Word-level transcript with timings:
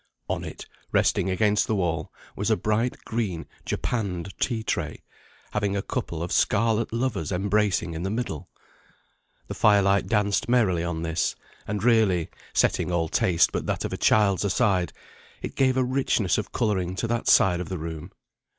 On 0.27 0.43
it, 0.43 0.65
resting 0.91 1.29
against 1.29 1.67
the 1.67 1.75
wall, 1.75 2.11
was 2.35 2.49
a 2.49 2.57
bright 2.57 2.97
green 3.05 3.45
japanned 3.65 4.33
tea 4.39 4.63
tray, 4.63 5.03
having 5.51 5.77
a 5.77 5.83
couple 5.83 6.23
of 6.23 6.31
scarlet 6.31 6.91
lovers 6.91 7.31
embracing 7.31 7.93
in 7.93 8.01
the 8.01 8.09
middle. 8.09 8.49
The 9.47 9.53
fire 9.53 9.83
light 9.83 10.07
danced 10.07 10.49
merrily 10.49 10.83
on 10.83 11.03
this, 11.03 11.35
and 11.67 11.83
really 11.83 12.29
(setting 12.51 12.91
all 12.91 13.09
taste 13.09 13.51
but 13.51 13.67
that 13.67 13.85
of 13.85 13.93
a 13.93 13.97
child's 13.97 14.43
aside) 14.43 14.91
it 15.43 15.53
gave 15.53 15.77
a 15.77 15.83
richness 15.83 16.39
of 16.39 16.51
colouring 16.51 16.95
to 16.95 17.05
that 17.05 17.27
side 17.27 17.59
of 17.59 17.69
the 17.69 17.77
room. 17.77 18.11